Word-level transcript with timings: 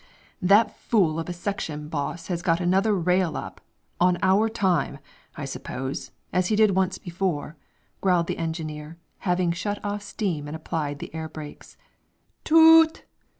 "That 0.41 0.75
fool 0.79 1.19
of 1.19 1.29
a 1.29 1.33
section 1.33 1.87
boss 1.87 2.25
has 2.25 2.41
got 2.41 2.59
another 2.59 2.95
rail 2.95 3.37
up, 3.37 3.61
on 3.99 4.17
our 4.23 4.49
time, 4.49 4.97
I 5.35 5.45
suppose, 5.45 6.09
as 6.33 6.47
he 6.47 6.55
did 6.55 6.71
once 6.71 6.97
before," 6.97 7.55
growled 8.01 8.25
the 8.25 8.39
engineer, 8.39 8.97
having 9.29 9.51
shut 9.51 9.77
off 9.85 10.01
steam 10.01 10.47
and 10.47 10.55
applied 10.55 10.97
the 10.97 11.13
air 11.13 11.29
brakes. 11.29 11.77
Toot! 12.43 13.03